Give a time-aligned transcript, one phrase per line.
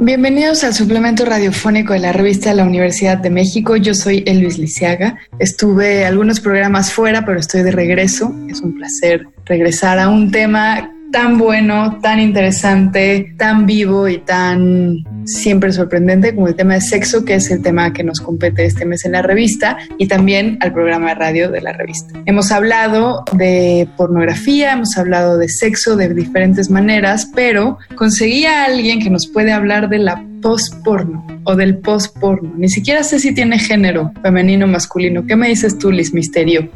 [0.00, 3.76] Bienvenidos al suplemento radiofónico de la revista de la Universidad de México.
[3.76, 5.18] Yo soy Elvis Lisiaga.
[5.38, 8.34] Estuve algunos programas fuera, pero estoy de regreso.
[8.48, 15.04] Es un placer regresar a un tema tan bueno, tan interesante, tan vivo y tan
[15.24, 18.84] siempre sorprendente como el tema de sexo, que es el tema que nos compete este
[18.84, 22.20] mes en la revista y también al programa de radio de la revista.
[22.26, 28.98] Hemos hablado de pornografía, hemos hablado de sexo de diferentes maneras, pero conseguí a alguien
[28.98, 32.54] que nos puede hablar de la post-porno o del post-porno.
[32.56, 35.24] Ni siquiera sé si tiene género femenino o masculino.
[35.24, 36.68] ¿Qué me dices tú, Liz Misterio?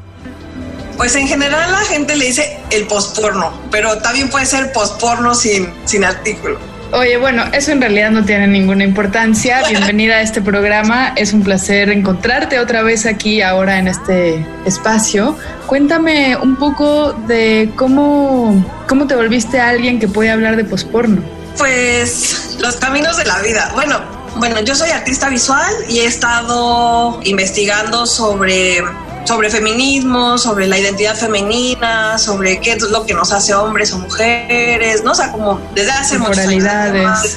[0.98, 5.73] Pues en general la gente le dice el postporno, pero también puede ser postporno sin,
[5.84, 6.59] sin artículo.
[6.91, 9.62] Oye, bueno, eso en realidad no tiene ninguna importancia.
[9.69, 11.12] Bienvenida a este programa.
[11.15, 15.37] Es un placer encontrarte otra vez aquí ahora en este espacio.
[15.69, 21.23] Cuéntame un poco de cómo, cómo te volviste a alguien que puede hablar de posporno.
[21.57, 23.71] Pues los caminos de la vida.
[23.73, 24.01] Bueno,
[24.35, 28.82] bueno, yo soy artista visual y he estado investigando sobre
[29.24, 33.99] sobre feminismo, sobre la identidad femenina, sobre qué es lo que nos hace hombres o
[33.99, 35.13] mujeres, ¿no?
[35.13, 37.37] O sea, como desde hace muchos años.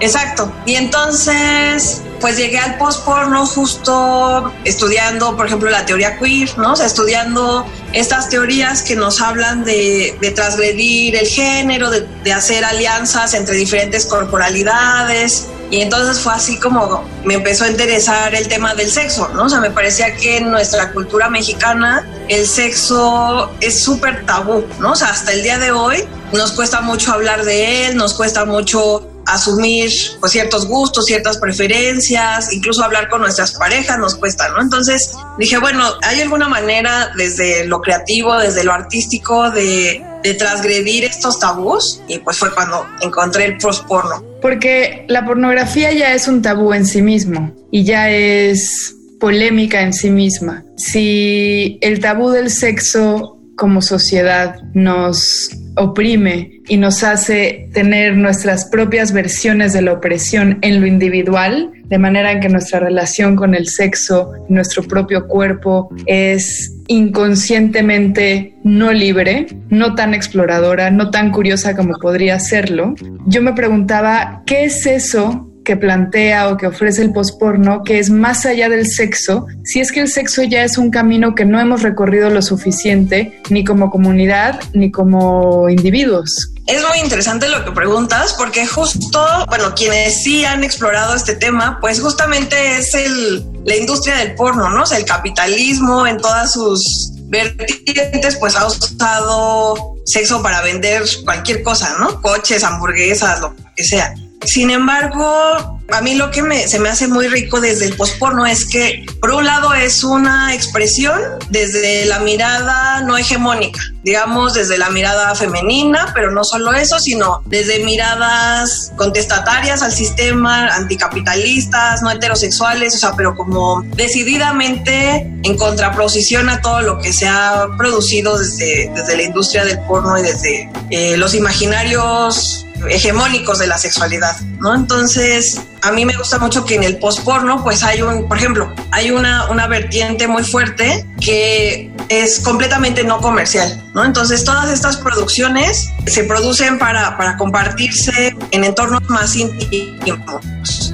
[0.00, 0.50] Exacto.
[0.64, 6.72] Y entonces, pues llegué al post-porno justo estudiando, por ejemplo, la teoría queer, ¿no?
[6.72, 12.32] O sea, estudiando estas teorías que nos hablan de, de transgredir el género, de, de
[12.32, 18.48] hacer alianzas entre diferentes corporalidades, y entonces fue así como me empezó a interesar el
[18.48, 19.44] tema del sexo, ¿no?
[19.44, 24.92] O sea, me parecía que en nuestra cultura mexicana el sexo es súper tabú, ¿no?
[24.92, 28.44] O sea, hasta el día de hoy nos cuesta mucho hablar de él, nos cuesta
[28.44, 34.60] mucho asumir pues, ciertos gustos, ciertas preferencias, incluso hablar con nuestras parejas nos cuesta, ¿no?
[34.60, 41.04] Entonces dije, bueno, ¿hay alguna manera desde lo creativo, desde lo artístico, de, de transgredir
[41.04, 42.00] estos tabús?
[42.08, 44.24] Y pues fue cuando encontré el post-porno.
[44.42, 49.92] Porque la pornografía ya es un tabú en sí mismo y ya es polémica en
[49.92, 50.64] sí misma.
[50.76, 59.12] Si el tabú del sexo como sociedad nos oprime y nos hace tener nuestras propias
[59.12, 63.68] versiones de la opresión en lo individual, de manera en que nuestra relación con el
[63.68, 71.98] sexo, nuestro propio cuerpo es inconscientemente no libre, no tan exploradora, no tan curiosa como
[71.98, 72.94] podría serlo,
[73.26, 78.46] yo me preguntaba, ¿qué es eso plantea o que ofrece el posporno, que es más
[78.46, 81.82] allá del sexo, si es que el sexo ya es un camino que no hemos
[81.82, 86.52] recorrido lo suficiente, ni como comunidad, ni como individuos.
[86.66, 91.78] Es muy interesante lo que preguntas, porque justo, bueno, quienes sí han explorado este tema,
[91.80, 94.84] pues justamente es el, la industria del porno, ¿no?
[94.84, 101.96] O el capitalismo en todas sus vertientes, pues ha usado sexo para vender cualquier cosa,
[101.98, 102.20] ¿no?
[102.20, 104.14] Coches, hamburguesas, lo que sea.
[104.44, 108.46] Sin embargo, a mí lo que me, se me hace muy rico desde el posporno
[108.46, 111.20] es que, por un lado, es una expresión
[111.50, 117.42] desde la mirada no hegemónica, digamos, desde la mirada femenina, pero no solo eso, sino
[117.46, 126.48] desde miradas contestatarias al sistema, anticapitalistas, no heterosexuales, o sea, pero como decididamente en contraposición
[126.48, 130.70] a todo lo que se ha producido desde, desde la industria del porno y desde
[130.90, 134.74] eh, los imaginarios hegemónicos de la sexualidad, ¿no?
[134.74, 138.72] Entonces, a mí me gusta mucho que en el post-porno, pues hay un, por ejemplo,
[138.90, 144.04] hay una, una vertiente muy fuerte que es completamente no comercial, ¿no?
[144.04, 150.89] Entonces, todas estas producciones se producen para, para compartirse en entornos más íntimos,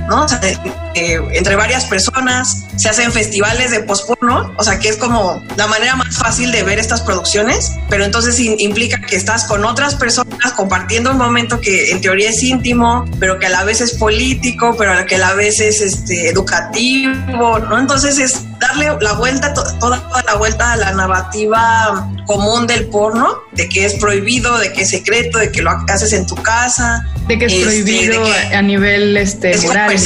[0.94, 5.96] entre varias personas, se hacen festivales de post-porno, o sea, que es como la manera
[5.96, 11.10] más fácil de ver estas producciones, pero entonces implica que estás con otras personas compartiendo
[11.10, 14.92] un momento que en teoría es íntimo, pero que a la vez es político, pero
[15.06, 17.58] que a la vez es este, educativo.
[17.78, 23.68] Entonces es darle la vuelta, toda, la vuelta a la narrativa común del porno, de
[23.68, 27.04] que es prohibido, de que es secreto, de que lo haces en tu casa.
[27.26, 29.96] De que es este, prohibido a nivel este, moral,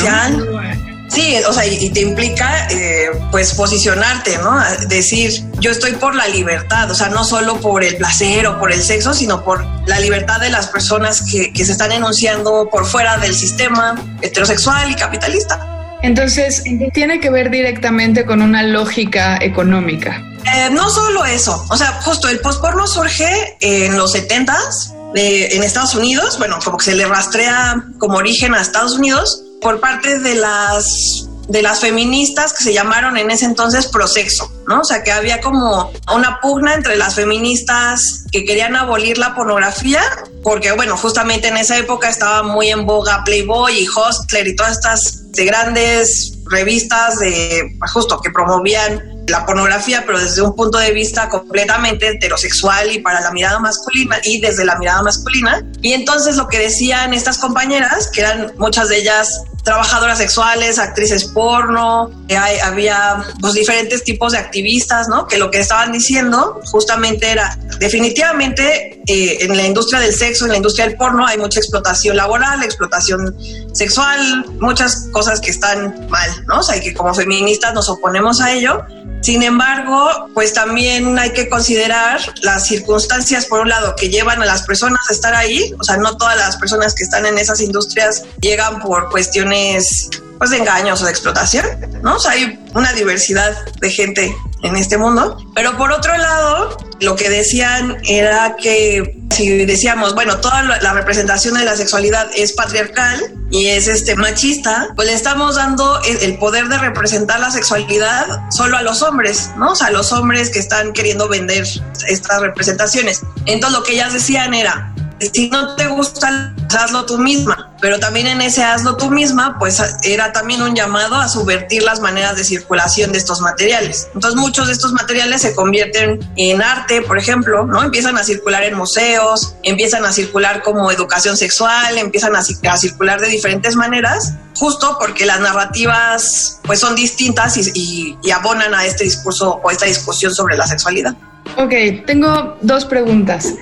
[1.10, 4.62] Sí, o sea, y, te implica, eh, pues, posicionarte, ¿no?
[4.86, 8.70] Decir, yo estoy por la libertad, o sea, no solo por el placer o por
[8.72, 12.86] el sexo, sino por la libertad de las personas que, que se están enunciando por
[12.86, 15.79] fuera del sistema heterosexual y capitalista.
[16.02, 16.62] Entonces,
[16.94, 20.22] tiene que ver directamente con una lógica económica.
[20.54, 25.62] Eh, no solo eso, o sea, justo el postporno surge en los 70s eh, en
[25.62, 30.18] Estados Unidos, bueno, como que se le rastrea como origen a Estados Unidos por parte
[30.20, 34.82] de las de las feministas que se llamaron en ese entonces prosexo, ¿no?
[34.82, 40.00] O sea, que había como una pugna entre las feministas que querían abolir la pornografía,
[40.44, 44.72] porque bueno, justamente en esa época estaba muy en boga Playboy y Hostler y todas
[44.72, 50.92] estas de grandes revistas de justo que promovían la pornografía, pero desde un punto de
[50.92, 55.62] vista completamente heterosexual y para la mirada masculina y desde la mirada masculina.
[55.80, 61.24] Y entonces lo que decían estas compañeras, que eran muchas de ellas trabajadoras sexuales, actrices
[61.26, 65.26] porno, hay, había pues, diferentes tipos de activistas, ¿no?
[65.26, 70.52] Que lo que estaban diciendo justamente era, definitivamente eh, en la industria del sexo, en
[70.52, 73.36] la industria del porno, hay mucha explotación laboral, explotación
[73.72, 76.60] sexual, muchas cosas que están mal, ¿no?
[76.60, 78.84] O sea, que como feministas nos oponemos a ello.
[79.20, 84.46] Sin embargo, pues también hay que considerar las circunstancias, por un lado, que llevan a
[84.46, 85.74] las personas a estar ahí.
[85.78, 90.08] O sea, no todas las personas que están en esas industrias llegan por cuestiones
[90.38, 91.66] pues, de engaños o de explotación,
[92.02, 92.16] ¿no?
[92.28, 95.36] Hay una diversidad de gente en este mundo.
[95.54, 101.54] Pero por otro lado, lo que decían era que si decíamos, bueno, toda la representación
[101.54, 103.18] de la sexualidad es patriarcal
[103.50, 108.76] y es este machista, pues le estamos dando el poder de representar la sexualidad solo
[108.76, 109.72] a los hombres, ¿no?
[109.72, 111.66] O sea, a los hombres que están queriendo vender
[112.08, 113.22] estas representaciones.
[113.46, 114.94] Entonces lo que ellas decían era,
[115.32, 117.74] si no te gusta, hazlo tú misma.
[117.80, 122.00] Pero también en ese hazlo tú misma, pues era también un llamado a subvertir las
[122.00, 124.08] maneras de circulación de estos materiales.
[124.14, 127.82] Entonces muchos de estos materiales se convierten en arte, por ejemplo, ¿no?
[127.82, 133.28] Empiezan a circular en museos, empiezan a circular como educación sexual, empiezan a, circular de
[133.28, 139.60] diferentes maneras, justo porque las narrativas pues son distintas y, y abonan a este discurso
[139.62, 141.16] o esta discusión sobre la sexualidad.
[141.56, 141.74] Ok,
[142.06, 143.54] tengo dos preguntas.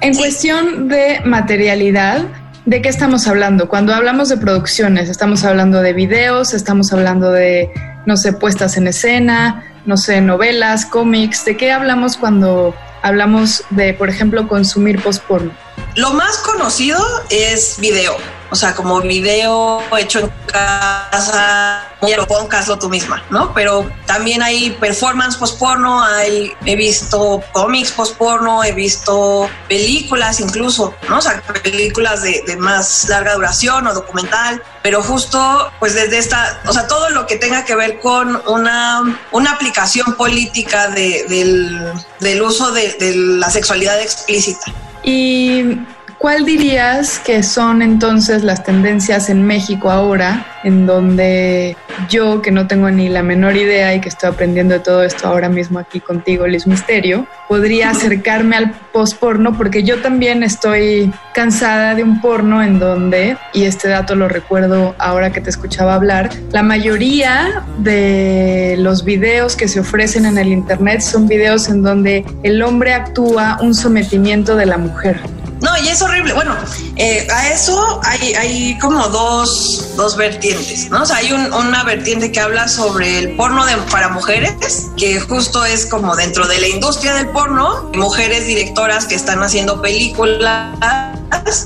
[0.00, 2.22] En cuestión de materialidad,
[2.64, 3.68] ¿de qué estamos hablando?
[3.68, 6.54] Cuando hablamos de producciones, ¿estamos hablando de videos?
[6.54, 7.70] ¿Estamos hablando de,
[8.06, 9.64] no sé, puestas en escena?
[9.84, 11.44] No sé, novelas, cómics.
[11.44, 15.52] ¿De qué hablamos cuando hablamos de, por ejemplo, consumir post-porno?
[15.94, 18.16] Lo más conocido es video
[18.50, 23.52] o sea, como video hecho en casa, lo hazlo tú misma, ¿no?
[23.54, 31.18] Pero también hay performance post-porno, hay, he visto cómics post-porno, he visto películas incluso, ¿no?
[31.18, 36.72] O sea, películas de, más larga duración o documental, pero justo pues desde esta, o
[36.72, 42.70] sea, todo lo que tenga que ver con una, una aplicación política del, del uso
[42.70, 44.72] de, de la sexualidad explícita.
[45.06, 51.76] Y ¿Cuál dirías que son entonces las tendencias en México ahora, en donde
[52.08, 55.28] yo, que no tengo ni la menor idea y que estoy aprendiendo de todo esto
[55.28, 59.58] ahora mismo aquí contigo, Liz Misterio, podría acercarme al post-porno?
[59.58, 64.94] Porque yo también estoy cansada de un porno en donde, y este dato lo recuerdo
[64.98, 70.48] ahora que te escuchaba hablar, la mayoría de los videos que se ofrecen en el
[70.48, 75.20] Internet son videos en donde el hombre actúa un sometimiento de la mujer.
[75.66, 76.32] No, y es horrible.
[76.32, 76.56] Bueno,
[76.94, 81.02] eh, a eso hay, como dos, dos, vertientes, ¿no?
[81.02, 85.64] O sea, hay una vertiente que habla sobre el porno de, para mujeres, que justo
[85.64, 91.15] es como dentro de la industria del porno, mujeres directoras que están haciendo películas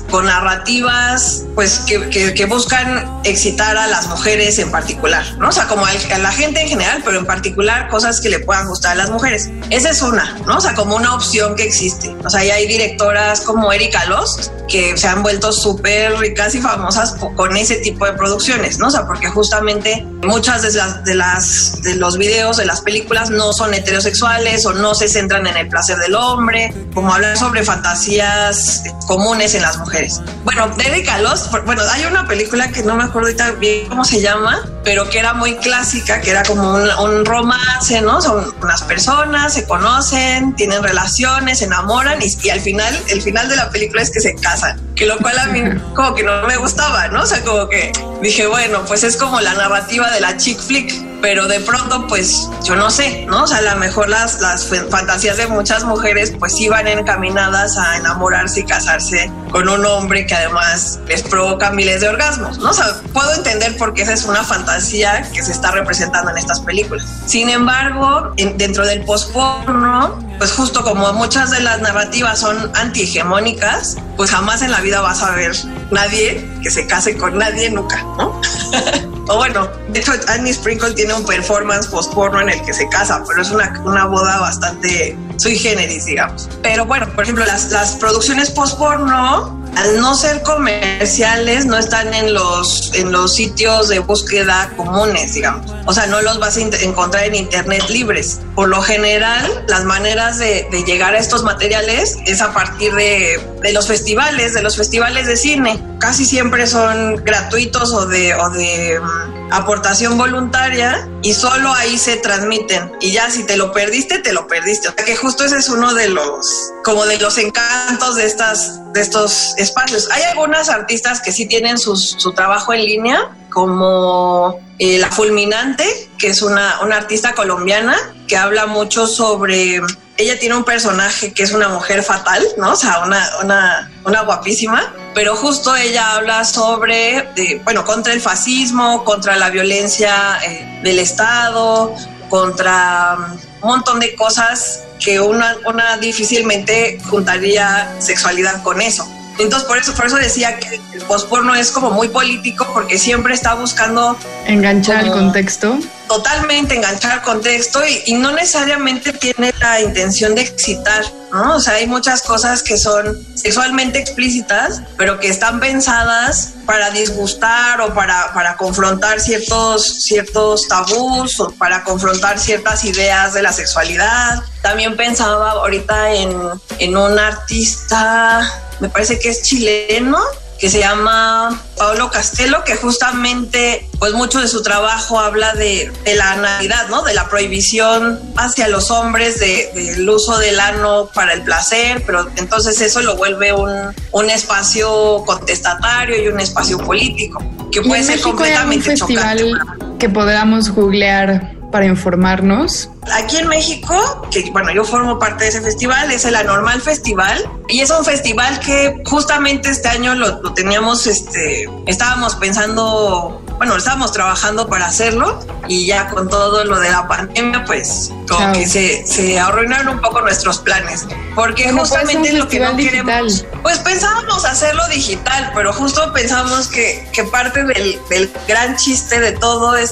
[0.09, 5.49] con narrativas pues que, que, buscan excitar a las mujeres en particular, ¿no?
[5.49, 8.67] O sea, como a la gente en general, pero en particular cosas que le puedan
[8.67, 9.49] gustar a las mujeres.
[9.69, 10.57] Esa es una, ¿no?
[10.57, 12.13] O sea, como una opción que existe.
[12.23, 16.61] O sea, y hay directoras como Erika Lost que se han vuelto súper ricas y
[16.61, 18.87] famosas con ese tipo de producciones, ¿no?
[18.87, 23.53] O sea, porque justamente muchas de las, de las los videos, de las películas no
[23.53, 28.83] son heterosexuales o no se centran en el placer del hombre, como hablar sobre fantasías
[29.07, 30.21] comunes en las mujeres.
[30.43, 34.05] Bueno, de Erika Lost, bueno, hay una película que no me acuerdo ahorita bien cómo
[34.05, 38.21] se llama, pero que era muy clásica, que era como un, un romance, ¿no?
[38.21, 43.47] Son unas personas, se conocen, tienen relaciones, se enamoran y, y al final, el final
[43.49, 45.63] de la película es que se casan que lo cual a mí
[45.95, 47.23] como que no me gustaba, ¿no?
[47.23, 50.93] O sea, como que dije, bueno, pues es como la narrativa de la chick flick,
[51.21, 53.43] pero de pronto, pues yo no sé, ¿no?
[53.43, 57.97] O sea, a lo mejor las, las fantasías de muchas mujeres pues iban encaminadas a
[57.97, 62.71] enamorarse y casarse con un hombre que además les provoca miles de orgasmos, ¿no?
[62.71, 66.37] O sea, puedo entender por qué esa es una fantasía que se está representando en
[66.37, 67.05] estas películas.
[67.25, 74.31] Sin embargo, dentro del post-porno, pues justo como muchas de las narrativas son antihegemónicas, pues
[74.31, 75.55] jamás en la vida vas a ver
[75.91, 78.41] nadie que se case con nadie nunca, ¿no?
[79.27, 83.23] o bueno, de hecho Annie Sprinkle tiene un performance post-porno en el que se casa,
[83.27, 86.49] pero es una, una boda bastante sui generis, digamos.
[86.61, 92.33] Pero bueno, por ejemplo, las, las producciones post-porno al no ser comerciales, no están en
[92.33, 95.71] los, en los sitios de búsqueda comunes, digamos.
[95.85, 98.41] O sea, no los vas a encontrar en internet libres.
[98.55, 103.73] Por lo general, las maneras de, llegar a estos materiales es a partir de, de,
[103.73, 105.81] los festivales, de los festivales de cine.
[105.99, 112.17] Casi siempre son gratuitos o de, o de mm, aportación voluntaria y solo ahí se
[112.17, 112.91] transmiten.
[113.01, 114.87] Y ya si te lo perdiste, te lo perdiste.
[114.87, 118.93] O sea que justo ese es uno de los, como de los encantos de estas,
[118.93, 120.09] de estos espacios.
[120.11, 126.27] Hay algunas artistas que sí tienen su trabajo en línea, como eh, La Fulminante, que
[126.27, 127.95] es una, una artista colombiana
[128.27, 129.81] que habla mucho sobre
[130.21, 132.73] ella tiene un personaje que es una mujer fatal, ¿no?
[132.73, 137.27] O sea, una, una, una guapísima, pero justo ella habla sobre,
[137.63, 141.95] bueno, contra el fascismo, contra la violencia eh, del Estado,
[142.29, 143.17] contra
[143.61, 149.07] un montón de cosas que una, una difícilmente juntaría sexualidad con eso.
[149.39, 153.33] Entonces, por eso, por eso decía que el posporno es como muy político porque siempre
[153.33, 155.79] está buscando enganchar el contexto.
[156.11, 161.55] Totalmente enganchar contexto y, no necesariamente tiene la intención de excitar, ¿no?
[161.55, 167.79] O sea, hay muchas cosas que son sexualmente explícitas, pero que están pensadas para disgustar
[167.79, 174.43] o para, para confrontar ciertos, ciertos tabús o para confrontar ciertas ideas de la sexualidad.
[174.61, 176.37] También pensaba ahorita en,
[176.79, 180.17] en un artista me parece que es chileno,
[180.61, 186.33] que se llama Pablo Castelo, que justamente, pues mucho de su trabajo habla de, la
[186.33, 187.01] analidad, ¿no?
[187.01, 192.79] De la prohibición hacia los hombres del uso del ano para el placer, pero entonces
[192.79, 193.71] eso lo vuelve un,
[194.11, 199.59] un espacio contestatario y un espacio político, que puede ser completamente hay un festival
[199.97, 202.89] que podamos googlear para informarnos?
[203.13, 207.49] Aquí en México, que bueno, yo formo parte de ese festival, es el Anormal Festival
[207.67, 213.77] y es un festival que justamente este año lo, lo teníamos, este, estábamos pensando bueno,
[213.77, 218.67] estábamos trabajando para hacerlo y ya con todo lo de la pandemia, pues como que
[218.67, 221.05] se, se arruinaron un poco nuestros planes.
[221.35, 227.23] Porque justamente lo que no queremos, pues pensábamos hacerlo digital, pero justo pensamos que, que
[227.25, 229.87] parte del, del, gran chiste de todo de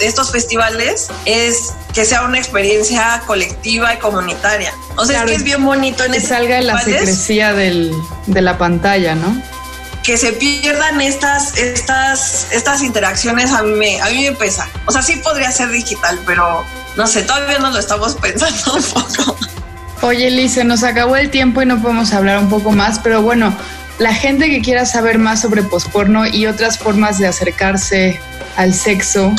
[0.00, 4.72] estos festivales es que sea una experiencia colectiva y comunitaria.
[4.96, 7.92] O sea, es que es bien bonito en que salga la secrecía del,
[8.26, 9.40] de la pantalla, ¿no?
[10.04, 14.68] que se pierdan estas, estas, estas interacciones a mí, me, a mí me pesa.
[14.84, 16.62] O sea, sí podría ser digital, pero
[16.96, 19.36] no sé, todavía no lo estamos pensando un poco.
[20.02, 23.22] Oye, Liz, se nos acabó el tiempo y no podemos hablar un poco más, pero
[23.22, 23.56] bueno,
[23.98, 28.20] la gente que quiera saber más sobre posporno y otras formas de acercarse
[28.56, 29.34] al sexo